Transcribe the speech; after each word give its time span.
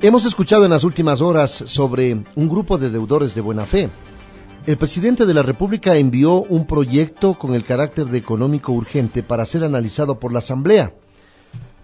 Hemos 0.00 0.24
escuchado 0.24 0.64
en 0.64 0.70
las 0.70 0.84
últimas 0.84 1.20
horas 1.20 1.50
sobre 1.50 2.14
un 2.34 2.48
grupo 2.48 2.78
de 2.78 2.88
deudores 2.88 3.34
de 3.34 3.42
buena 3.42 3.66
fe. 3.66 3.90
El 4.66 4.78
presidente 4.78 5.26
de 5.26 5.34
la 5.34 5.42
República 5.42 5.96
envió 5.96 6.36
un 6.40 6.66
proyecto 6.66 7.34
con 7.34 7.54
el 7.54 7.62
carácter 7.62 8.06
de 8.06 8.16
económico 8.16 8.72
urgente 8.72 9.22
para 9.22 9.44
ser 9.44 9.64
analizado 9.64 10.18
por 10.18 10.32
la 10.32 10.38
Asamblea. 10.38 10.94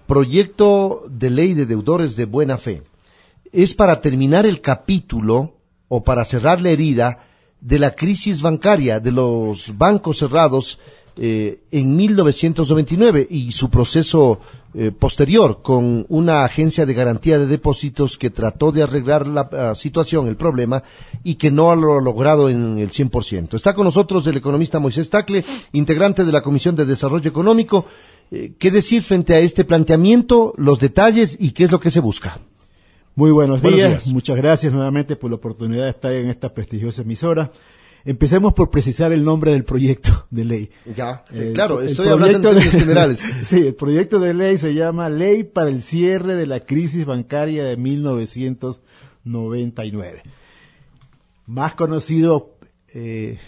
Proyecto 0.06 1.04
de 1.10 1.28
ley 1.28 1.52
de 1.52 1.66
deudores 1.66 2.16
de 2.16 2.24
buena 2.24 2.56
fe. 2.56 2.82
Es 3.52 3.74
para 3.74 4.00
terminar 4.00 4.46
el 4.46 4.62
capítulo 4.62 5.58
o 5.88 6.02
para 6.02 6.24
cerrar 6.24 6.62
la 6.62 6.70
herida 6.70 7.26
de 7.60 7.78
la 7.78 7.90
crisis 7.90 8.40
bancaria 8.40 9.00
de 9.00 9.12
los 9.12 9.76
bancos 9.76 10.16
cerrados 10.16 10.78
eh, 11.16 11.60
en 11.70 11.96
1999 11.96 13.26
y 13.28 13.52
su 13.52 13.68
proceso 13.68 14.40
eh, 14.74 14.90
posterior 14.90 15.60
con 15.60 16.06
una 16.08 16.44
agencia 16.44 16.86
de 16.86 16.94
garantía 16.94 17.38
de 17.38 17.46
depósitos 17.46 18.16
que 18.16 18.30
trató 18.30 18.72
de 18.72 18.82
arreglar 18.82 19.28
la 19.28 19.42
uh, 19.42 19.74
situación, 19.74 20.28
el 20.28 20.36
problema, 20.36 20.82
y 21.22 21.34
que 21.34 21.50
no 21.50 21.76
lo 21.76 21.98
ha 21.98 22.00
logrado 22.00 22.48
en 22.48 22.78
el 22.78 22.90
100%. 22.90 23.52
Está 23.52 23.74
con 23.74 23.84
nosotros 23.84 24.26
el 24.26 24.38
economista 24.38 24.78
Moisés 24.78 25.10
Tacle, 25.10 25.44
integrante 25.72 26.24
de 26.24 26.32
la 26.32 26.40
Comisión 26.40 26.74
de 26.74 26.86
Desarrollo 26.86 27.28
Económico. 27.28 27.84
Eh, 28.30 28.52
¿Qué 28.58 28.70
decir 28.70 29.02
frente 29.02 29.34
a 29.34 29.40
este 29.40 29.66
planteamiento, 29.66 30.54
los 30.56 30.78
detalles 30.78 31.36
y 31.38 31.50
qué 31.50 31.64
es 31.64 31.70
lo 31.70 31.78
que 31.78 31.90
se 31.90 32.00
busca? 32.00 32.38
Muy 33.14 33.30
buenos, 33.30 33.60
buenos 33.60 33.78
días. 33.78 33.90
días. 33.90 34.08
Muchas 34.08 34.38
gracias 34.38 34.72
nuevamente 34.72 35.16
por 35.16 35.28
la 35.28 35.36
oportunidad 35.36 35.84
de 35.84 35.90
estar 35.90 36.12
en 36.12 36.30
esta 36.30 36.54
prestigiosa 36.54 37.02
emisora. 37.02 37.52
Empecemos 38.04 38.52
por 38.52 38.70
precisar 38.70 39.12
el 39.12 39.22
nombre 39.22 39.52
del 39.52 39.64
proyecto 39.64 40.26
de 40.30 40.44
ley. 40.44 40.70
Ya, 40.94 41.24
eh, 41.32 41.52
claro, 41.54 41.80
estoy 41.80 42.08
hablando 42.08 42.36
en 42.36 42.42
términos 42.42 42.70
generales. 42.70 43.22
sí, 43.42 43.68
el 43.68 43.74
proyecto 43.74 44.18
de 44.18 44.34
ley 44.34 44.56
se 44.56 44.74
llama 44.74 45.08
Ley 45.08 45.44
para 45.44 45.70
el 45.70 45.82
cierre 45.82 46.34
de 46.34 46.46
la 46.46 46.58
crisis 46.60 47.06
bancaria 47.06 47.64
de 47.64 47.76
1999. 47.76 50.22
Más 51.46 51.74
conocido 51.74 52.56
eh, 52.94 53.38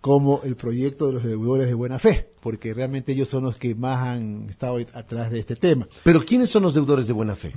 como 0.00 0.40
el 0.44 0.56
proyecto 0.56 1.06
de 1.06 1.12
los 1.12 1.24
deudores 1.24 1.68
de 1.68 1.74
buena 1.74 1.98
fe, 1.98 2.30
porque 2.40 2.72
realmente 2.72 3.12
ellos 3.12 3.28
son 3.28 3.44
los 3.44 3.56
que 3.56 3.74
más 3.74 4.06
han 4.06 4.46
estado 4.48 4.78
atrás 4.94 5.30
de 5.30 5.40
este 5.40 5.56
tema. 5.56 5.88
Pero 6.04 6.24
¿quiénes 6.24 6.48
son 6.48 6.62
los 6.62 6.72
deudores 6.74 7.06
de 7.06 7.12
buena 7.12 7.36
fe? 7.36 7.52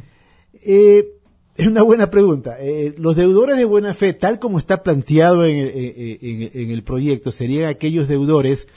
Eh, 0.65 1.07
es 1.55 1.67
una 1.67 1.83
buena 1.83 2.09
pregunta. 2.09 2.57
Eh, 2.59 2.95
los 2.97 3.15
deudores 3.15 3.57
de 3.57 3.65
buena 3.65 3.93
fe, 3.93 4.13
tal 4.13 4.39
como 4.39 4.57
está 4.57 4.83
planteado 4.83 5.45
en 5.45 5.57
el, 5.57 5.71
en, 6.21 6.51
en 6.53 6.71
el, 6.71 6.83
proyecto, 6.83 7.31
serían 7.31 7.69
aquellos 7.69 8.07
deudores 8.07 8.67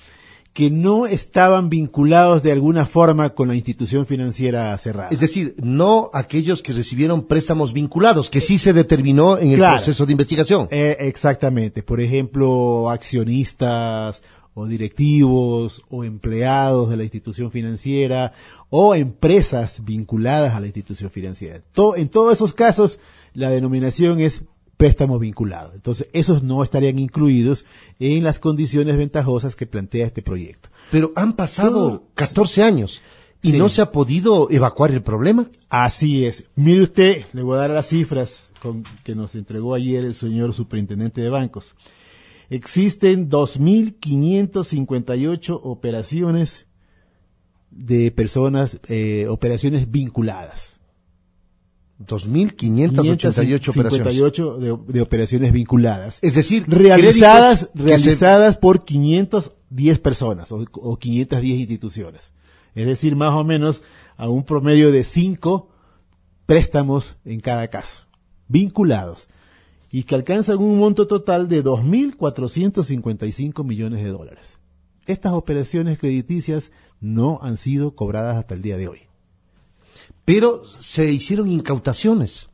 que 0.56 0.70
no 0.70 1.06
estaban 1.06 1.68
vinculados 1.68 2.42
de 2.42 2.50
alguna 2.50 2.86
forma 2.86 3.34
con 3.34 3.48
la 3.48 3.54
institución 3.54 4.06
financiera 4.06 4.76
cerrada. 4.78 5.10
Es 5.10 5.20
decir, 5.20 5.54
no 5.62 6.08
aquellos 6.14 6.62
que 6.62 6.72
recibieron 6.72 7.26
préstamos 7.26 7.74
vinculados, 7.74 8.30
que 8.30 8.40
sí 8.40 8.56
se 8.56 8.72
determinó 8.72 9.36
en 9.36 9.50
el 9.50 9.58
claro, 9.58 9.76
proceso 9.76 10.06
de 10.06 10.12
investigación. 10.12 10.66
Eh, 10.70 10.96
exactamente. 11.00 11.82
Por 11.82 12.00
ejemplo, 12.00 12.88
accionistas 12.88 14.22
o 14.58 14.66
directivos 14.66 15.82
o 15.90 16.02
empleados 16.02 16.88
de 16.88 16.96
la 16.96 17.02
institución 17.02 17.50
financiera 17.50 18.32
o 18.70 18.94
empresas 18.94 19.84
vinculadas 19.84 20.54
a 20.54 20.60
la 20.60 20.66
institución 20.66 21.10
financiera. 21.10 21.60
en 21.96 22.08
todos 22.08 22.32
esos 22.32 22.54
casos, 22.54 22.98
la 23.34 23.50
denominación 23.50 24.18
es 24.18 24.44
préstamo 24.78 25.18
vinculado. 25.18 25.72
Entonces, 25.74 26.08
esos 26.14 26.42
no 26.42 26.62
estarían 26.62 26.98
incluidos 26.98 27.66
en 27.98 28.24
las 28.24 28.40
condiciones 28.40 28.96
ventajosas 28.96 29.56
que 29.56 29.66
plantea 29.66 30.06
este 30.06 30.22
proyecto. 30.22 30.70
Pero 30.90 31.12
han 31.16 31.34
pasado 31.34 31.98
Todo, 31.98 32.04
14 32.14 32.62
años 32.62 33.02
y 33.42 33.50
sí. 33.50 33.58
no 33.58 33.68
se 33.68 33.82
ha 33.82 33.92
podido 33.92 34.50
evacuar 34.50 34.90
el 34.90 35.02
problema. 35.02 35.50
Así 35.68 36.24
es. 36.24 36.46
Mire 36.54 36.82
usted, 36.82 37.24
le 37.34 37.42
voy 37.42 37.58
a 37.58 37.60
dar 37.60 37.70
las 37.70 37.88
cifras 37.88 38.48
con, 38.62 38.84
que 39.04 39.14
nos 39.14 39.34
entregó 39.34 39.74
ayer 39.74 40.02
el 40.02 40.14
señor 40.14 40.54
superintendente 40.54 41.20
de 41.20 41.28
bancos 41.28 41.74
existen 42.50 43.30
2.558 43.30 45.60
operaciones 45.62 46.66
de 47.70 48.10
personas, 48.10 48.80
eh, 48.88 49.28
operaciones 49.28 49.88
vinculadas. 49.90 50.76
2.588 51.98 53.70
operaciones. 53.70 54.60
De, 54.60 54.76
de, 54.92 55.00
operaciones 55.00 55.50
vinculadas. 55.52 56.18
Es 56.22 56.34
decir, 56.34 56.66
realizadas, 56.68 57.70
realizadas 57.74 58.54
se... 58.54 58.60
por 58.60 58.84
510 58.84 59.98
personas 60.00 60.52
o, 60.52 60.62
o 60.74 60.98
510 60.98 61.58
instituciones. 61.58 62.34
Es 62.74 62.86
decir, 62.86 63.16
más 63.16 63.32
o 63.34 63.44
menos 63.44 63.82
a 64.18 64.28
un 64.28 64.44
promedio 64.44 64.92
de 64.92 65.04
5 65.04 65.70
préstamos 66.44 67.16
en 67.24 67.40
cada 67.40 67.68
caso, 67.68 68.06
vinculados 68.46 69.28
y 69.96 70.02
que 70.02 70.14
alcanzan 70.14 70.58
un 70.58 70.76
monto 70.76 71.06
total 71.06 71.48
de 71.48 71.64
2.455 71.64 73.64
millones 73.64 74.04
de 74.04 74.10
dólares. 74.10 74.58
Estas 75.06 75.32
operaciones 75.32 75.98
crediticias 75.98 76.70
no 77.00 77.38
han 77.40 77.56
sido 77.56 77.94
cobradas 77.94 78.36
hasta 78.36 78.54
el 78.54 78.60
día 78.60 78.76
de 78.76 78.88
hoy. 78.88 78.98
Pero 80.26 80.60
se 80.80 81.10
hicieron 81.10 81.48
incautaciones. 81.48 82.50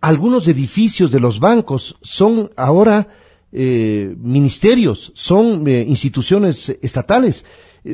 Algunos 0.00 0.48
edificios 0.48 1.12
de 1.12 1.20
los 1.20 1.38
bancos 1.38 1.98
son 2.02 2.50
ahora 2.56 3.10
eh, 3.52 4.16
ministerios, 4.18 5.12
son 5.14 5.68
eh, 5.68 5.84
instituciones 5.86 6.70
estatales. 6.82 7.44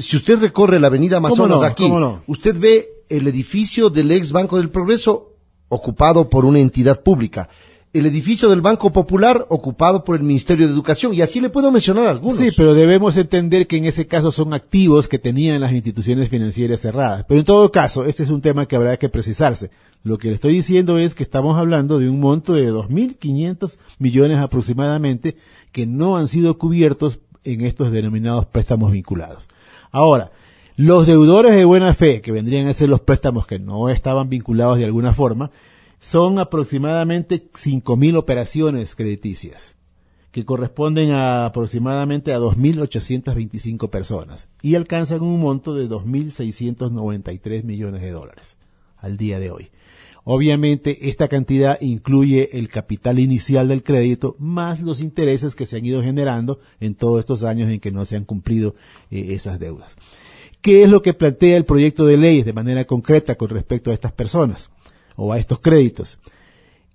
Si 0.01 0.17
usted 0.17 0.41
recorre 0.41 0.81
la 0.81 0.87
avenida 0.87 1.19
Amazonas 1.19 1.61
no? 1.61 1.67
aquí, 1.67 1.91
no? 1.91 2.23
usted 2.27 2.59
ve 2.59 3.05
el 3.11 3.29
edificio 3.29 3.91
del 3.91 4.11
ex 4.13 4.33
Banco 4.33 4.57
del 4.57 4.71
Progreso 4.71 5.37
ocupado 5.69 6.31
por 6.31 6.47
una 6.47 6.61
entidad 6.61 7.03
pública 7.03 7.51
el 7.93 8.07
edificio 8.07 8.49
del 8.49 8.63
Banco 8.63 8.91
Popular 8.91 9.45
ocupado 9.51 10.03
por 10.03 10.17
el 10.17 10.23
Ministerio 10.23 10.67
de 10.67 10.73
Educación 10.73 11.13
y 11.13 11.21
así 11.21 11.41
le 11.41 11.51
puedo 11.51 11.71
mencionar 11.71 12.07
algunos. 12.07 12.39
Sí, 12.39 12.49
pero 12.57 12.73
debemos 12.73 13.19
entender 13.19 13.67
que 13.67 13.77
en 13.77 13.85
ese 13.85 14.07
caso 14.07 14.33
son 14.33 14.55
activos 14.55 15.09
que 15.09 15.19
tenían 15.19 15.61
las 15.61 15.73
instituciones 15.73 16.31
financieras 16.31 16.81
cerradas. 16.81 17.25
Pero 17.29 17.41
en 17.41 17.47
todo 17.47 17.71
caso, 17.71 18.07
este 18.07 18.23
es 18.23 18.31
un 18.31 18.41
tema 18.41 18.67
que 18.67 18.77
habrá 18.77 18.97
que 18.97 19.11
precisarse. 19.11 19.71
Lo 20.05 20.17
que 20.17 20.29
le 20.29 20.35
estoy 20.35 20.55
diciendo 20.55 20.99
es 20.99 21.15
que 21.15 21.23
estamos 21.23 21.59
hablando 21.59 21.99
de 21.99 22.09
un 22.09 22.19
monto 22.19 22.55
de 22.55 22.73
2.500 22.73 23.77
millones 23.99 24.39
aproximadamente 24.39 25.37
que 25.71 25.87
no 25.87 26.17
han 26.17 26.29
sido 26.29 26.57
cubiertos 26.57 27.21
en 27.45 27.61
estos 27.61 27.93
denominados 27.93 28.47
préstamos 28.47 28.93
vinculados. 28.93 29.49
Ahora, 29.91 30.33
los 30.77 31.07
deudores 31.07 31.55
de 31.55 31.67
buena 31.67 31.93
fe, 31.93 32.23
que 32.23 32.33
vendrían 32.33 32.67
a 32.69 32.73
ser 32.73 32.89
los 32.89 33.01
préstamos 33.01 33.47
que 33.47 33.59
no 33.59 33.91
estaban 33.91 34.31
vinculados 34.31 34.79
de 34.79 34.87
alguna 34.87 35.13
forma, 35.13 35.51
son 36.03 36.41
aproximadamente 36.41 37.49
5.000 37.53 38.17
operaciones 38.17 38.97
crediticias, 38.97 39.77
que 40.33 40.45
corresponden 40.45 41.13
a 41.13 41.47
aproximadamente 41.47 42.33
a 42.33 42.41
2.825 42.41 43.89
personas 43.89 44.49
y 44.63 44.75
alcanzan 44.75 45.23
un 45.23 45.41
monto 45.41 45.75
de 45.75 45.89
2.693 45.89 47.63
millones 47.63 48.03
de 48.03 48.11
dólares 48.11 48.57
al 48.99 49.17
día 49.17 49.39
de 49.39 49.53
hoy. 49.53 49.71
Obviamente 50.25 51.09
esta 51.09 51.29
cantidad 51.29 51.81
incluye 51.81 52.59
el 52.59 52.69
capital 52.69 53.21
inicial 53.21 53.69
del 53.69 53.85
crédito 53.85 54.35
más 54.41 54.81
los 54.81 55.01
intereses 55.01 55.55
que 55.55 55.67
se 55.67 55.77
han 55.77 55.87
ido 55.87 56.03
generando 56.03 56.59
en 56.81 56.97
todos 56.97 57.21
estos 57.21 57.45
años 57.45 57.71
en 57.71 57.79
que 57.79 57.93
no 57.93 58.05
se 58.05 58.17
han 58.17 58.25
cumplido 58.25 58.75
eh, 59.13 59.29
esas 59.31 59.61
deudas. 59.61 59.97
¿Qué 60.61 60.83
es 60.83 60.89
lo 60.89 61.01
que 61.01 61.15
plantea 61.15 61.57
el 61.57 61.65
proyecto 61.65 62.07
de 62.07 62.17
ley 62.17 62.43
de 62.43 62.53
manera 62.53 62.85
concreta 62.87 63.37
con 63.37 63.51
respecto 63.51 63.93
a 63.93 63.95
estas 63.95 64.13
personas? 64.13 64.72
O 65.17 65.33
a 65.33 65.39
estos 65.39 65.61
créditos, 65.61 66.19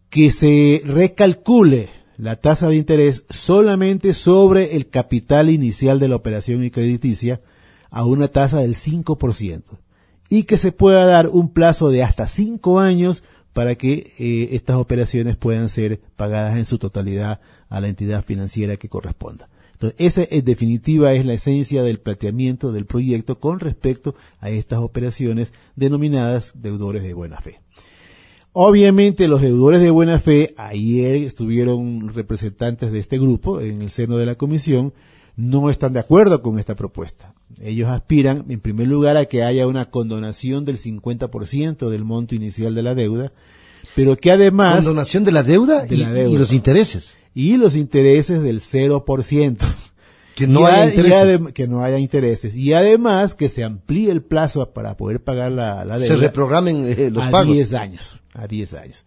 que 0.09 0.31
se 0.31 0.81
recalcule 0.85 1.89
la 2.17 2.35
tasa 2.35 2.67
de 2.69 2.75
interés 2.75 3.23
solamente 3.29 4.13
sobre 4.13 4.75
el 4.75 4.89
capital 4.89 5.49
inicial 5.49 5.99
de 5.99 6.07
la 6.07 6.15
operación 6.15 6.67
crediticia 6.69 7.41
a 7.89 8.05
una 8.05 8.27
tasa 8.27 8.59
del 8.59 8.75
5% 8.75 9.63
y 10.29 10.43
que 10.43 10.57
se 10.57 10.71
pueda 10.71 11.05
dar 11.05 11.29
un 11.29 11.53
plazo 11.53 11.89
de 11.89 12.03
hasta 12.03 12.27
5 12.27 12.79
años 12.79 13.23
para 13.53 13.75
que 13.75 14.13
eh, 14.19 14.49
estas 14.51 14.75
operaciones 14.75 15.35
puedan 15.35 15.69
ser 15.69 15.99
pagadas 16.15 16.57
en 16.57 16.65
su 16.65 16.77
totalidad 16.77 17.39
a 17.69 17.81
la 17.81 17.87
entidad 17.87 18.23
financiera 18.23 18.77
que 18.77 18.89
corresponda. 18.89 19.49
Entonces, 19.73 19.95
esa 19.99 20.27
en 20.29 20.43
definitiva 20.43 21.13
es 21.13 21.25
la 21.25 21.33
esencia 21.33 21.83
del 21.83 21.99
planteamiento 21.99 22.71
del 22.71 22.85
proyecto 22.85 23.39
con 23.39 23.59
respecto 23.59 24.15
a 24.39 24.49
estas 24.49 24.79
operaciones 24.79 25.53
denominadas 25.75 26.53
deudores 26.55 27.03
de 27.03 27.13
buena 27.13 27.39
fe. 27.39 27.59
Obviamente 28.59 29.27
los 29.27 29.43
deudores 29.43 29.83
de 29.83 29.91
buena 29.91 30.17
fe, 30.17 30.55
ayer 30.57 31.17
estuvieron 31.17 32.11
representantes 32.11 32.91
de 32.91 32.97
este 32.97 33.19
grupo 33.19 33.61
en 33.61 33.83
el 33.83 33.91
seno 33.91 34.17
de 34.17 34.25
la 34.25 34.33
comisión, 34.33 34.93
no 35.35 35.69
están 35.69 35.93
de 35.93 35.99
acuerdo 35.99 36.41
con 36.41 36.57
esta 36.57 36.73
propuesta. 36.75 37.35
Ellos 37.61 37.87
aspiran, 37.87 38.45
en 38.49 38.59
primer 38.59 38.87
lugar, 38.87 39.15
a 39.15 39.25
que 39.25 39.43
haya 39.43 39.67
una 39.67 39.91
condonación 39.91 40.65
del 40.65 40.79
50% 40.79 41.87
del 41.91 42.03
monto 42.03 42.33
inicial 42.33 42.73
de 42.73 42.81
la 42.81 42.95
deuda, 42.95 43.31
pero 43.95 44.17
que 44.17 44.31
además... 44.31 44.77
Condonación 44.77 45.23
de 45.23 45.33
la 45.33 45.43
deuda, 45.43 45.85
De 45.85 45.93
y, 45.93 45.99
la 45.99 46.11
deuda. 46.11 46.33
y 46.33 46.37
los 46.39 46.51
intereses. 46.51 47.13
Y 47.35 47.57
los 47.57 47.75
intereses 47.75 48.41
del 48.41 48.59
0%. 48.59 49.57
Que 50.37 50.45
no 50.45 50.67
haya 50.67 50.83
a- 50.83 50.85
intereses. 50.85 51.41
que 51.53 51.67
no 51.67 51.83
haya 51.83 51.97
intereses. 51.97 52.55
Y 52.55 52.73
además 52.73 53.33
que 53.33 53.49
se 53.49 53.63
amplíe 53.63 54.11
el 54.11 54.21
plazo 54.21 54.71
para 54.71 54.95
poder 54.95 55.19
pagar 55.23 55.51
la, 55.51 55.83
la 55.83 55.97
Se 55.97 56.09
deuda. 56.09 56.21
reprogramen 56.21 56.85
eh, 56.85 57.09
los 57.11 57.23
a 57.23 57.31
pagos. 57.31 57.55
10 57.55 57.73
años, 57.73 58.19
a 58.33 58.45
10 58.45 58.73
años. 58.75 59.05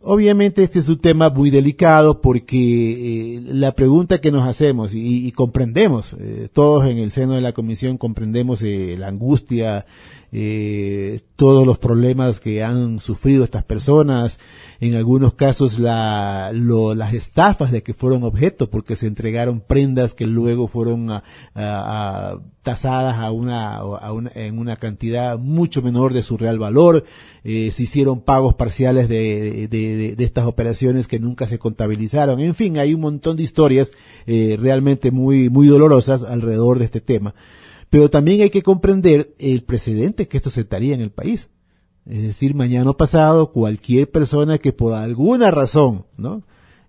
Obviamente 0.00 0.62
este 0.62 0.78
es 0.78 0.88
un 0.88 0.98
tema 1.00 1.28
muy 1.28 1.50
delicado 1.50 2.20
porque 2.20 3.36
eh, 3.36 3.40
la 3.46 3.72
pregunta 3.72 4.20
que 4.20 4.30
nos 4.30 4.46
hacemos 4.46 4.94
y, 4.94 5.26
y 5.26 5.32
comprendemos, 5.32 6.14
eh, 6.20 6.48
todos 6.52 6.86
en 6.86 6.98
el 6.98 7.10
seno 7.10 7.32
de 7.34 7.40
la 7.40 7.52
comisión 7.52 7.98
comprendemos 7.98 8.62
eh, 8.62 8.94
la 8.96 9.08
angustia, 9.08 9.86
todos 11.36 11.66
los 11.66 11.78
problemas 11.78 12.38
que 12.38 12.62
han 12.62 13.00
sufrido 13.00 13.44
estas 13.44 13.64
personas, 13.64 14.38
en 14.78 14.94
algunos 14.94 15.32
casos 15.34 15.78
la, 15.78 16.50
lo- 16.52 16.94
las 16.94 17.14
estafas 17.14 17.72
de 17.72 17.82
que 17.82 17.94
fueron 17.94 18.22
objeto 18.24 18.68
porque 18.70 18.94
se 18.94 19.06
entregaron 19.06 19.60
prendas 19.60 20.12
que 20.14 20.26
luego 20.26 20.68
fueron 20.68 21.10
a- 21.10 21.24
a- 21.54 22.30
a- 22.34 22.40
tasadas 22.62 23.16
a 23.16 23.30
una, 23.32 23.80
en 24.34 24.58
una 24.58 24.76
cantidad 24.76 25.38
mucho 25.38 25.80
menor 25.80 26.12
de 26.12 26.22
su 26.22 26.36
real 26.36 26.58
valor, 26.58 27.04
se 27.42 27.82
hicieron 27.82 28.20
pagos 28.20 28.54
parciales 28.56 29.08
de- 29.08 29.66
de- 29.96 30.16
de 30.16 30.24
estas 30.24 30.46
operaciones 30.46 31.06
que 31.08 31.18
nunca 31.18 31.46
se 31.46 31.58
contabilizaron, 31.58 32.40
en 32.40 32.54
fin, 32.54 32.78
hay 32.78 32.94
un 32.94 33.00
montón 33.00 33.36
de 33.36 33.42
historias 33.42 33.92
eh, 34.26 34.56
realmente 34.60 35.10
muy, 35.10 35.48
muy 35.50 35.66
dolorosas 35.68 36.22
alrededor 36.22 36.78
de 36.78 36.84
este 36.84 37.00
tema. 37.00 37.34
Pero 37.90 38.10
también 38.10 38.42
hay 38.42 38.50
que 38.50 38.62
comprender 38.62 39.34
el 39.38 39.62
precedente 39.62 40.28
que 40.28 40.36
esto 40.36 40.50
sentaría 40.50 40.94
en 40.94 41.00
el 41.00 41.10
país. 41.10 41.48
Es 42.04 42.22
decir, 42.22 42.54
mañana 42.54 42.90
o 42.90 42.96
pasado, 42.96 43.50
cualquier 43.52 44.10
persona 44.10 44.58
que 44.58 44.72
por 44.72 44.94
alguna 44.94 45.50
razón, 45.50 46.04
¿no? 46.16 46.42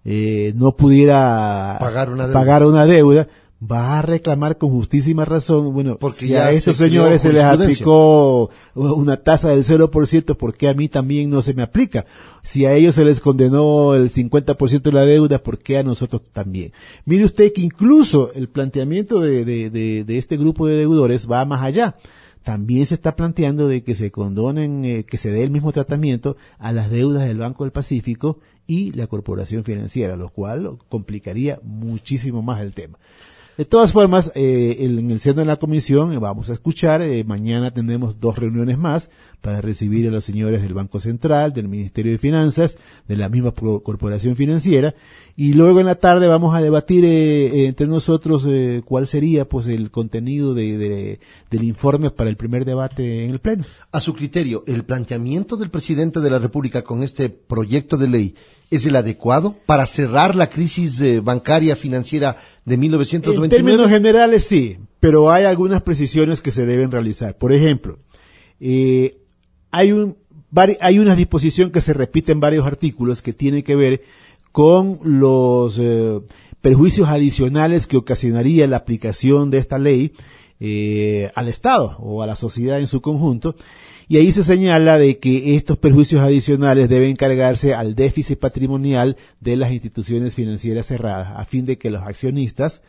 Eh, 0.05 0.53
no 0.55 0.75
pudiera 0.77 1.75
Pagar 1.79 2.09
una 2.09 2.23
deuda. 2.27 2.39
pagar 2.39 2.65
una 2.65 2.85
deuda, 2.85 3.27
va 3.61 3.99
a 3.99 4.01
reclamar 4.01 4.57
con 4.57 4.69
justísima 4.69 5.25
razón, 5.25 5.73
bueno, 5.73 5.97
Porque 5.97 6.27
si 6.27 6.33
a 6.35 6.51
estos 6.51 6.77
señores 6.77 7.21
se 7.21 7.33
les 7.33 7.43
aplicó 7.65 8.49
una 8.73 9.17
tasa 9.17 9.49
del 9.49 9.63
0%, 9.65 10.37
¿por 10.37 10.55
qué 10.55 10.69
a 10.69 10.73
mí 10.73 10.87
también 10.87 11.29
no 11.29 11.41
se 11.41 11.53
me 11.53 11.61
aplica? 11.61 12.05
Si 12.41 12.65
a 12.65 12.73
ellos 12.73 12.95
se 12.95 13.03
les 13.03 13.19
condenó 13.19 13.95
el 13.95 14.09
50% 14.09 14.81
de 14.81 14.91
la 14.93 15.05
deuda, 15.05 15.43
¿por 15.43 15.59
qué 15.59 15.77
a 15.77 15.83
nosotros 15.83 16.21
también? 16.31 16.71
Mire 17.05 17.25
usted 17.25 17.51
que 17.51 17.61
incluso 17.61 18.31
el 18.33 18.47
planteamiento 18.47 19.19
de, 19.19 19.43
de- 19.43 19.69
de- 19.69 20.03
de 20.05 20.17
este 20.17 20.37
grupo 20.37 20.65
de 20.65 20.75
deudores 20.77 21.29
va 21.29 21.43
más 21.43 21.61
allá. 21.61 21.97
También 22.43 22.85
se 22.85 22.93
está 22.93 23.17
planteando 23.17 23.67
de 23.67 23.83
que 23.83 23.93
se 23.93 24.09
condonen, 24.11 24.85
eh, 24.85 25.03
que 25.03 25.17
se 25.17 25.29
dé 25.31 25.43
el 25.43 25.51
mismo 25.51 25.73
tratamiento 25.73 26.37
a 26.57 26.71
las 26.71 26.89
deudas 26.89 27.27
del 27.27 27.39
Banco 27.39 27.65
del 27.65 27.73
Pacífico 27.73 28.39
y 28.65 28.91
la 28.91 29.07
Corporación 29.07 29.65
Financiera, 29.65 30.15
lo 30.15 30.29
cual 30.29 30.77
complicaría 30.87 31.59
muchísimo 31.61 32.41
más 32.41 32.61
el 32.61 32.73
tema. 32.73 32.97
De 33.59 33.65
todas 33.65 33.91
formas, 33.91 34.31
eh, 34.35 34.77
en 34.79 35.11
el 35.11 35.19
seno 35.19 35.41
de 35.41 35.45
la 35.45 35.57
comisión 35.57 36.13
eh, 36.13 36.17
vamos 36.17 36.49
a 36.49 36.53
escuchar, 36.53 37.01
eh, 37.01 37.25
mañana 37.25 37.71
tendremos 37.71 38.17
dos 38.17 38.39
reuniones 38.39 38.77
más 38.77 39.11
para 39.41 39.61
recibir 39.61 40.07
a 40.07 40.11
los 40.11 40.23
señores 40.25 40.61
del 40.61 40.73
Banco 40.73 40.99
Central, 40.99 41.53
del 41.53 41.67
Ministerio 41.67 42.11
de 42.11 42.17
Finanzas, 42.17 42.77
de 43.07 43.15
la 43.15 43.29
misma 43.29 43.51
corporación 43.51 44.35
financiera, 44.35 44.95
y 45.35 45.53
luego 45.53 45.79
en 45.79 45.85
la 45.85 45.95
tarde 45.95 46.27
vamos 46.27 46.53
a 46.55 46.61
debatir 46.61 47.05
eh, 47.05 47.45
eh, 47.47 47.65
entre 47.67 47.87
nosotros 47.87 48.45
eh, 48.49 48.81
cuál 48.83 49.07
sería 49.07 49.45
pues 49.47 49.67
el 49.67 49.91
contenido 49.91 50.53
de, 50.53 50.77
de- 50.77 51.19
del 51.49 51.63
informe 51.63 52.11
para 52.11 52.29
el 52.29 52.35
primer 52.37 52.65
debate 52.65 53.23
en 53.23 53.31
el 53.31 53.39
Pleno. 53.39 53.63
A 53.91 53.99
su 54.01 54.13
criterio, 54.13 54.63
¿el 54.67 54.83
planteamiento 54.83 55.55
del 55.55 55.69
presidente 55.69 56.19
de 56.19 56.29
la 56.29 56.39
República 56.39 56.83
con 56.83 57.03
este 57.03 57.29
proyecto 57.29 57.95
de 57.97 58.07
ley 58.09 58.35
es 58.71 58.85
el 58.85 58.95
adecuado 58.97 59.55
para 59.65 59.85
cerrar 59.85 60.35
la 60.35 60.49
crisis 60.49 60.99
eh, 61.01 61.21
bancaria 61.21 61.75
financiera 61.75 62.35
de 62.65 62.75
En 62.75 62.81
1929? 62.81 63.49
términos 63.49 63.89
generales 63.89 64.43
sí, 64.43 64.77
pero 64.99 65.31
hay 65.31 65.45
algunas 65.45 65.81
precisiones 65.81 66.41
que 66.41 66.51
se 66.51 66.65
deben 66.65 66.91
realizar. 66.91 67.37
Por 67.37 67.53
ejemplo, 67.53 67.97
eh, 68.59 69.18
hay, 69.71 69.91
un, 69.91 70.17
hay 70.81 70.99
una 70.99 71.15
disposición 71.15 71.71
que 71.71 71.81
se 71.81 71.93
repite 71.93 72.31
en 72.31 72.39
varios 72.39 72.65
artículos 72.65 73.21
que 73.21 73.33
tiene 73.33 73.63
que 73.63 73.75
ver 73.75 74.01
con 74.51 74.99
los 75.03 75.77
eh, 75.79 76.19
perjuicios 76.61 77.07
adicionales 77.09 77.87
que 77.87 77.97
ocasionaría 77.97 78.67
la 78.67 78.77
aplicación 78.77 79.49
de 79.49 79.57
esta 79.59 79.77
ley 79.77 80.13
eh, 80.59 81.31
al 81.35 81.47
Estado 81.47 81.95
o 81.99 82.21
a 82.21 82.27
la 82.27 82.35
sociedad 82.35 82.79
en 82.79 82.87
su 82.87 83.01
conjunto. 83.01 83.55
Y 84.07 84.17
ahí 84.17 84.31
se 84.31 84.43
señala 84.43 84.97
de 84.97 85.19
que 85.19 85.55
estos 85.55 85.77
perjuicios 85.77 86.21
adicionales 86.21 86.89
deben 86.89 87.15
cargarse 87.15 87.75
al 87.75 87.93
déficit 87.93 88.39
patrimonial 88.39 89.17
de 89.39 89.55
las 89.55 89.71
instituciones 89.71 90.33
financieras 90.33 90.87
cerradas, 90.87 91.31
a 91.35 91.45
fin 91.45 91.65
de 91.65 91.77
que 91.77 91.91
los 91.91 92.01
accionistas 92.01 92.81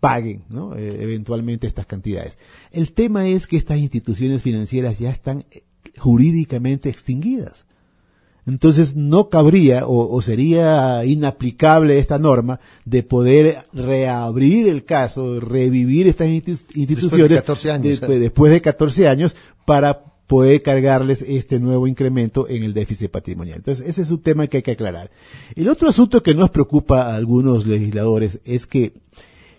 paguen 0.00 0.44
¿no? 0.50 0.76
Eh, 0.76 0.98
eventualmente 1.00 1.66
estas 1.66 1.86
cantidades. 1.86 2.36
El 2.72 2.92
tema 2.92 3.28
es 3.28 3.46
que 3.46 3.56
estas 3.56 3.78
instituciones 3.78 4.42
financieras 4.42 4.98
ya 4.98 5.10
están 5.10 5.44
jurídicamente 5.98 6.88
extinguidas. 6.88 7.66
Entonces 8.46 8.94
no 8.94 9.28
cabría 9.28 9.86
o, 9.86 10.08
o 10.14 10.22
sería 10.22 11.04
inaplicable 11.04 11.98
esta 11.98 12.16
norma 12.18 12.60
de 12.84 13.02
poder 13.02 13.66
reabrir 13.72 14.68
el 14.68 14.84
caso, 14.84 15.40
revivir 15.40 16.06
estas 16.06 16.28
insti- 16.28 16.64
instituciones 16.76 17.38
14 17.38 17.70
años, 17.72 17.84
después, 17.88 18.16
¿eh? 18.16 18.20
después 18.20 18.52
de 18.52 18.60
14 18.60 19.08
años 19.08 19.36
para 19.64 20.04
poder 20.28 20.62
cargarles 20.62 21.22
este 21.22 21.58
nuevo 21.58 21.88
incremento 21.88 22.48
en 22.48 22.62
el 22.62 22.72
déficit 22.72 23.10
patrimonial. 23.10 23.56
Entonces 23.58 23.88
ese 23.88 24.02
es 24.02 24.10
un 24.12 24.20
tema 24.22 24.46
que 24.46 24.58
hay 24.58 24.62
que 24.62 24.72
aclarar. 24.72 25.10
El 25.56 25.68
otro 25.68 25.88
asunto 25.88 26.22
que 26.22 26.34
nos 26.34 26.50
preocupa 26.50 27.02
a 27.02 27.16
algunos 27.16 27.66
legisladores 27.66 28.40
es 28.44 28.66
que 28.66 28.92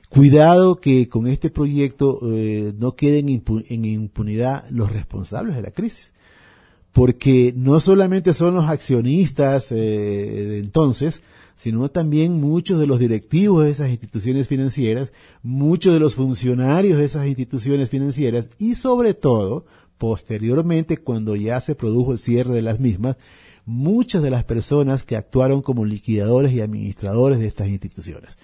Cuidado 0.09 0.79
que 0.79 1.09
con 1.09 1.27
este 1.27 1.50
proyecto 1.50 2.19
eh, 2.31 2.71
no 2.79 2.95
queden 2.95 3.27
impu- 3.27 3.65
en 3.68 3.83
impunidad 3.83 4.63
los 4.69 4.89
responsables 4.89 5.57
de 5.57 5.62
la 5.63 5.71
crisis 5.71 6.13
porque 6.98 7.54
no 7.56 7.80
solamente 7.80 8.34
son 8.34 8.56
los 8.56 8.68
accionistas 8.68 9.72
eh, 9.72 9.76
de 9.76 10.58
entonces, 10.58 11.22
sino 11.56 11.92
también 11.92 12.42
muchos 12.42 12.80
de 12.80 12.88
los 12.88 12.98
directivos 12.98 13.63
de 13.63 13.70
esas 13.70 13.92
instituciones 13.92 14.48
financieras, 14.48 15.13
muchos 15.44 15.94
de 15.94 16.00
los 16.00 16.16
funcionarios 16.16 16.98
de 16.98 17.06
esas 17.06 17.27
instituciones 17.27 17.92
financieras 17.92 18.50
y 18.58 18.74
sobre 18.74 19.13
todo, 19.13 19.68
posteriormente, 20.00 20.98
cuando 20.98 21.36
ya 21.36 21.62
se 21.62 21.75
produjo 21.75 22.13
el 22.13 22.18
cierre 22.18 22.56
de 22.56 22.63
las 22.63 22.80
mismas, 22.80 23.18
muchas 23.63 24.24
de 24.24 24.32
las 24.32 24.44
personas 24.44 25.04
que 25.04 25.18
actuaron 25.18 25.62
como 25.62 25.86
liquidadores 25.86 26.51
y 26.51 26.62
administradores 26.62 27.38
de 27.38 27.46
estas 27.46 27.68
instituciones 27.68 28.39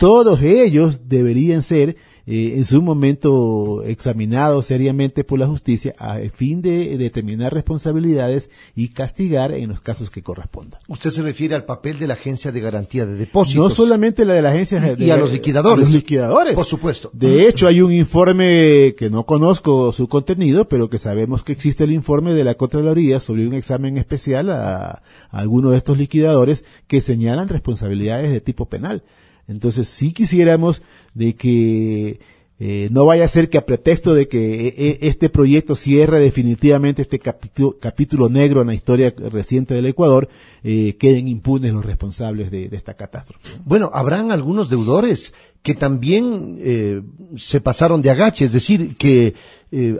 todos 0.00 0.40
ellos 0.40 1.02
deberían 1.08 1.62
ser 1.62 1.96
eh, 2.26 2.54
en 2.56 2.64
su 2.64 2.80
momento 2.82 3.82
examinados 3.84 4.64
seriamente 4.66 5.24
por 5.24 5.38
la 5.38 5.46
justicia 5.46 5.94
a 5.98 6.18
fin 6.32 6.62
de 6.62 6.96
determinar 6.96 7.52
responsabilidades 7.52 8.48
y 8.74 8.88
castigar 8.88 9.52
en 9.52 9.68
los 9.68 9.80
casos 9.82 10.10
que 10.10 10.22
correspondan. 10.22 10.80
Usted 10.88 11.10
se 11.10 11.20
refiere 11.22 11.54
al 11.54 11.64
papel 11.66 11.98
de 11.98 12.06
la 12.06 12.14
Agencia 12.14 12.50
de 12.52 12.60
Garantía 12.60 13.04
de 13.04 13.14
Depósitos. 13.16 13.62
No 13.62 13.68
solamente 13.68 14.24
la 14.24 14.34
de 14.34 14.42
la 14.42 14.50
agencia 14.50 14.78
Y- 14.78 14.96
de- 14.96 15.04
y 15.04 15.10
a 15.10 15.16
los 15.18 15.32
liquidadores. 15.32 15.78
a 15.78 15.80
los 15.80 15.94
liquidadores. 15.94 16.54
Por 16.54 16.64
supuesto. 16.66 17.10
De 17.12 17.46
hecho, 17.48 17.66
hay 17.68 17.80
un 17.82 17.92
informe 17.92 18.94
que 18.96 19.10
no 19.10 19.26
conozco 19.26 19.92
su 19.92 20.08
contenido, 20.08 20.66
pero 20.68 20.88
que 20.88 20.98
sabemos 20.98 21.42
que 21.42 21.52
existe 21.52 21.84
el 21.84 21.92
informe 21.92 22.32
de 22.32 22.44
la 22.44 22.54
Contraloría 22.54 23.20
sobre 23.20 23.46
un 23.46 23.54
examen 23.54 23.98
especial 23.98 24.50
a, 24.50 24.88
a 24.90 25.02
algunos 25.30 25.72
de 25.72 25.78
estos 25.78 25.98
liquidadores 25.98 26.64
que 26.86 27.00
señalan 27.02 27.48
responsabilidades 27.48 28.30
de 28.30 28.40
tipo 28.40 28.66
penal. 28.66 29.02
Entonces, 29.50 29.88
sí 29.88 30.12
quisiéramos 30.12 30.82
de 31.12 31.34
que 31.34 32.20
eh, 32.62 32.88
no 32.92 33.04
vaya 33.06 33.24
a 33.24 33.28
ser 33.28 33.48
que 33.48 33.58
a 33.58 33.66
pretexto 33.66 34.14
de 34.14 34.28
que 34.28 34.68
eh, 34.68 34.74
eh, 34.76 34.98
este 35.00 35.28
proyecto 35.28 35.74
cierre 35.74 36.20
definitivamente 36.20 37.02
este 37.02 37.18
capítulo, 37.18 37.76
capítulo 37.80 38.28
negro 38.28 38.60
en 38.60 38.68
la 38.68 38.74
historia 38.74 39.12
reciente 39.16 39.74
del 39.74 39.86
Ecuador, 39.86 40.28
queden 40.62 41.26
impunes 41.26 41.72
los 41.72 41.84
responsables 41.84 42.50
de, 42.50 42.68
esta 42.72 42.94
catástrofe. 42.94 43.48
Bueno, 43.64 43.90
habrán 43.92 44.30
algunos 44.30 44.68
deudores 44.68 45.34
que 45.62 45.74
también 45.74 47.08
se 47.36 47.60
pasaron 47.60 48.02
de 48.02 48.10
agache, 48.10 48.44
es 48.44 48.52
decir, 48.52 48.94
que 48.96 49.34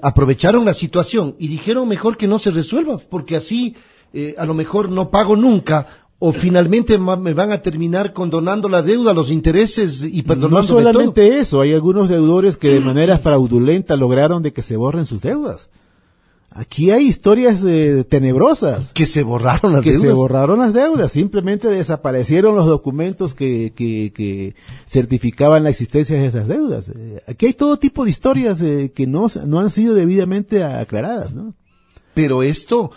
aprovecharon 0.02 0.66
la 0.66 0.75
situación 0.75 1.35
y 1.38 1.49
dijeron 1.49 1.88
mejor 1.88 2.19
que 2.19 2.26
no 2.26 2.38
se 2.38 2.50
resuelva, 2.50 2.99
porque 2.99 3.37
así 3.37 3.75
a 4.37 4.45
lo 4.45 4.52
mejor 4.52 4.90
no 4.90 5.11
pago 5.11 5.35
nunca 5.35 5.87
o 6.22 6.34
finalmente 6.34 6.98
me 6.98 7.32
van 7.32 7.50
a 7.50 7.62
terminar 7.62 8.12
condonando 8.12 8.68
la 8.68 8.82
deuda, 8.82 9.14
los 9.14 9.30
intereses 9.30 10.02
y 10.02 10.22
perdonando 10.22 10.58
No 10.58 10.62
solamente 10.62 11.38
eso, 11.38 11.62
hay 11.62 11.72
algunos 11.72 12.10
deudores 12.10 12.58
que 12.58 12.68
de 12.68 12.80
manera 12.80 13.18
fraudulenta 13.18 13.96
lograron 13.96 14.42
de 14.42 14.52
que 14.52 14.60
se 14.60 14.76
borren 14.76 15.06
sus 15.06 15.22
deudas. 15.22 15.70
Aquí 16.50 16.90
hay 16.90 17.06
historias 17.06 17.64
eh, 17.64 18.04
tenebrosas. 18.06 18.92
Que 18.92 19.06
se 19.06 19.22
borraron 19.22 19.72
las 19.72 19.82
que 19.82 19.92
deudas. 19.92 20.08
se 20.08 20.12
borraron 20.12 20.58
las 20.58 20.74
deudas, 20.74 21.10
simplemente 21.10 21.68
desaparecieron 21.68 22.54
los 22.54 22.66
documentos 22.66 23.34
que, 23.34 23.72
que, 23.74 24.12
que 24.14 24.54
certificaban 24.86 25.62
la 25.62 25.70
existencia 25.70 26.16
de 26.20 26.26
esas 26.26 26.48
deudas. 26.48 26.90
Eh, 26.94 27.22
aquí 27.28 27.46
hay 27.46 27.54
todo 27.54 27.78
tipo 27.78 28.04
de 28.04 28.10
historias 28.10 28.60
eh, 28.60 28.92
que 28.94 29.06
no, 29.06 29.28
no 29.46 29.58
han 29.58 29.70
sido 29.70 29.94
debidamente 29.94 30.64
aclaradas, 30.64 31.32
¿no? 31.34 31.54
Pero 32.12 32.42
esto 32.42 32.90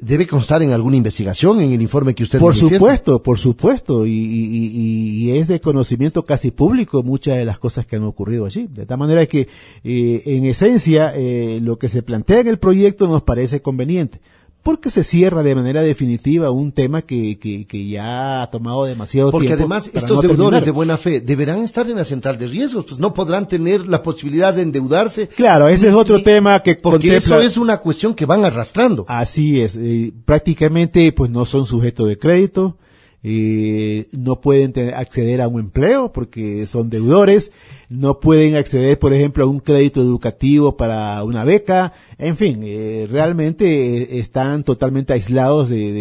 debe 0.00 0.26
constar 0.28 0.62
en 0.62 0.72
alguna 0.72 0.96
investigación, 0.96 1.60
en 1.60 1.72
el 1.72 1.82
informe 1.82 2.14
que 2.14 2.22
usted 2.22 2.38
Por 2.38 2.50
manifiesta. 2.54 2.78
supuesto, 2.78 3.22
por 3.22 3.38
supuesto, 3.38 4.06
y, 4.06 4.10
y- 4.12 4.66
y- 4.72 5.24
y 5.32 5.38
es 5.38 5.48
de 5.48 5.60
conocimiento 5.60 6.24
casi 6.24 6.52
público 6.52 7.02
muchas 7.02 7.36
de 7.36 7.44
las 7.44 7.58
cosas 7.58 7.84
que 7.84 7.96
han 7.96 8.04
ocurrido 8.04 8.46
allí. 8.46 8.68
De 8.70 8.86
tal 8.86 8.98
manera 8.98 9.26
que, 9.26 9.48
eh, 9.82 10.22
en 10.26 10.44
esencia, 10.46 11.12
eh, 11.16 11.58
lo 11.60 11.78
que 11.78 11.88
se 11.88 12.02
plantea 12.02 12.38
en 12.40 12.46
el 12.48 12.58
proyecto 12.58 13.08
nos 13.08 13.22
parece 13.22 13.60
conveniente, 13.60 14.20
porque 14.62 14.90
se 14.90 15.02
cierra 15.02 15.42
de 15.42 15.54
manera 15.54 15.80
definitiva 15.80 16.50
un 16.50 16.72
tema 16.72 17.00
que, 17.02 17.38
que, 17.38 17.66
que 17.66 17.88
ya 17.88 18.42
ha 18.42 18.50
tomado 18.50 18.84
demasiado 18.84 19.30
Porque 19.30 19.46
tiempo. 19.46 19.62
además 19.62 19.88
para 19.88 19.98
estos 20.00 20.16
no 20.16 20.20
deudores 20.22 20.38
terminar. 20.40 20.64
de 20.64 20.70
buena 20.72 20.96
fe 20.98 21.20
deberán 21.20 21.62
estar 21.62 21.88
en 21.88 21.96
la 21.96 22.04
central 22.04 22.36
de 22.38 22.48
riesgos, 22.48 22.84
pues 22.86 23.00
no 23.00 23.14
podrán 23.14 23.48
tener 23.48 23.86
la 23.86 24.02
posibilidad 24.02 24.52
de 24.52 24.62
endeudarse. 24.62 25.28
Claro, 25.28 25.68
ese 25.68 25.88
es 25.88 25.94
otro 25.94 26.18
Y- 26.18 26.22
tema 26.22 26.60
que 26.62 26.74
Porque 26.74 27.08
contempla- 27.08 27.16
eso 27.18 27.40
es 27.40 27.56
una 27.56 27.78
cuestión 27.78 28.14
que 28.14 28.26
van 28.26 28.44
arrastrando. 28.44 29.04
Así 29.08 29.60
es, 29.60 29.76
eh, 29.76 30.12
prácticamente 30.24 31.12
pues 31.12 31.30
no 31.30 31.44
son 31.46 31.64
sujetos 31.64 32.06
de 32.08 32.18
crédito, 32.18 32.76
eh, 33.22 34.06
no 34.12 34.40
pueden 34.40 34.72
acceder 34.94 35.40
a 35.40 35.48
un 35.48 35.60
empleo 35.60 36.12
porque 36.12 36.64
son 36.66 36.88
deudores, 36.88 37.50
no 37.88 38.20
pueden 38.20 38.54
acceder, 38.54 38.98
por 38.98 39.12
ejemplo, 39.12 39.44
a 39.44 39.46
un 39.48 39.60
crédito 39.60 40.00
educativo 40.00 40.76
para 40.76 41.24
una 41.24 41.42
beca, 41.42 41.92
en 42.18 42.36
fin, 42.36 42.60
eh, 42.62 43.06
realmente 43.10 43.64
eh, 44.02 44.18
están 44.18 44.62
totalmente 44.62 45.12
aislados 45.14 45.68
de, 45.68 45.92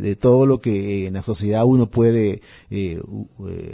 de- 0.00 0.16
todo 0.16 0.44
lo 0.44 0.60
que 0.60 1.06
en 1.06 1.14
la 1.14 1.22
sociedad 1.22 1.64
uno 1.64 1.90
puede 1.90 2.40
eh, 2.70 3.00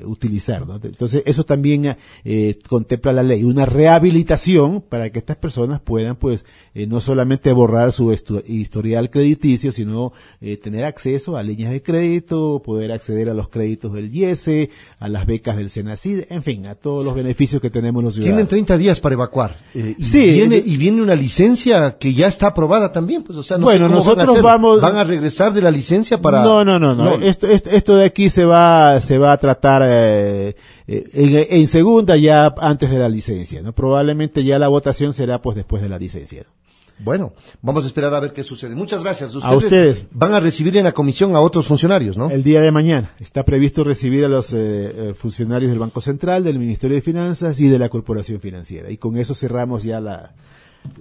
utilizar. 0.05 0.65
Entonces, 0.83 1.23
eso 1.27 1.45
también 1.45 1.97
contempla 2.69 3.13
la 3.13 3.23
ley, 3.23 3.43
una 3.43 3.67
rehabilitación 3.67 4.81
para 4.81 5.11
que 5.11 5.19
estas 5.19 5.37
personas 5.37 5.81
puedan, 5.81 6.17
pues, 6.17 6.45
no 6.75 7.01
solamente 7.01 7.53
borrar 7.53 7.91
su 7.93 8.13
historial 8.47 9.11
crediticio, 9.11 9.73
sino 9.73 10.13
tener 10.63 10.85
acceso 10.85 11.37
a 11.37 11.43
líneas 11.43 11.73
de 11.73 11.83
crédito, 11.83 12.63
poder 12.65 12.86
acceder 12.93 13.31
a 13.31 13.35
los 13.35 13.49
créditos 13.49 13.93
del 13.93 14.15
IESE, 14.15 14.71
a 14.99 15.09
las 15.09 15.27
becas 15.27 15.57
del 15.57 15.71
SENACID, 15.71 16.25
en 16.31 16.43
fin, 16.43 16.67
a 16.67 16.75
todos 16.75 17.05
los 17.05 17.15
beneficios 17.15 17.61
que 17.63 17.71
tenemos 17.71 18.03
los 18.03 18.15
ciudadanos. 18.15 18.37
Tienen 18.37 18.49
30 18.49 18.79
días 18.79 19.01
para 19.01 19.15
evacuar. 19.15 19.57
eh, 19.75 19.95
y, 19.99 20.05
Sí, 20.05 20.33
viene, 20.33 20.57
y 20.65 20.77
viene 20.77 21.03
una 21.03 21.15
licencia 21.15 21.97
que 21.99 22.15
ya 22.15 22.27
está 22.27 22.49
aprobada 22.49 22.93
también. 22.93 23.23
Pues, 23.23 23.39
o 23.39 23.43
sea, 23.43 23.59
no 23.59 23.65
Bueno, 23.65 23.87
sé 23.89 23.93
cómo 23.95 24.05
van 24.05 24.21
a 24.21 24.23
nosotros 24.25 24.43
vamos- 24.45 24.81
¿Van 24.81 24.97
a 24.97 25.05
regresar 25.05 25.53
de 25.53 25.63
la 25.63 25.71
licencia 25.71 26.21
para.? 26.21 26.43
No, 26.43 26.65
no, 26.65 26.79
no, 26.79 26.95
no. 26.95 27.15
Esto, 27.23 27.47
esto, 27.47 27.71
esto 27.71 27.97
de 27.97 28.07
aquí 28.07 28.29
se 28.31 28.45
va, 28.45 29.01
se 29.01 29.19
va 29.19 29.33
a 29.33 29.37
tratar 29.37 29.83
eh, 29.87 30.55
eh, 30.87 31.05
en, 31.15 31.59
en 31.61 31.69
segunda 31.69 32.17
ya 32.17 32.55
antes 32.59 32.91
de 32.91 32.99
la 32.99 33.09
licencia, 33.09 33.63
¿no? 33.63 33.73
Probablemente 33.73 34.45
ya 34.45 34.59
la 34.59 34.69
votación 34.69 35.13
será 35.13 35.41
pues 35.43 35.57
después 35.57 35.83
de 35.83 35.89
la 35.89 35.99
licencia. 35.99 36.45
Bueno, 36.99 37.35
vamos 37.61 37.85
a 37.85 37.89
esperar 37.89 38.15
a 38.15 38.21
ver 38.21 38.33
qué 38.33 38.43
sucede. 38.43 38.75
Muchas 38.75 39.03
gracias. 39.05 39.35
A 39.43 39.55
ustedes. 39.55 40.07
van 40.13 40.33
a 40.35 40.41
recibir 40.41 40.77
en 40.79 40.85
la 40.85 40.93
comisión 40.93 41.37
a 41.37 41.41
otros 41.41 41.67
funcionarios, 41.67 42.17
¿no? 42.17 42.31
El 42.31 42.43
día 42.43 42.63
de 42.63 42.71
mañana 42.71 43.11
está 43.21 43.45
previsto 43.45 43.85
recibir 43.85 44.25
a 44.25 44.29
los 44.29 44.53
eh, 44.55 44.57
eh, 44.59 45.15
funcionarios 45.15 45.71
del 45.71 45.79
Banco 45.79 46.01
Central, 46.01 46.43
del 46.45 46.59
Ministerio 46.59 46.97
de 46.97 47.03
Finanzas 47.03 47.61
y 47.61 47.69
de 47.69 47.79
la 47.79 47.89
Corporación 47.91 48.41
Financiera. 48.41 48.91
Y 48.91 48.97
con 48.97 49.17
eso 49.19 49.35
cerramos 49.35 49.83
ya 49.83 50.01
la, 50.01 50.33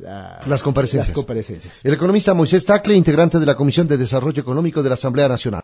la- 0.01 0.41
Las 0.47 0.61
comparecencias. 0.63 1.07
Las 1.09 1.15
comparecencias. 1.15 1.79
El 1.85 1.93
economista 1.93 2.33
Moisés 2.33 2.65
Tacle, 2.65 2.95
integrante 2.95 3.39
de 3.39 3.45
la 3.45 3.55
Comisión 3.55 3.87
de 3.87 3.97
Desarrollo 3.97 4.41
Económico 4.41 4.83
de 4.83 4.89
la 4.89 4.95
Asamblea 4.95 5.27
Nacional. 5.29 5.53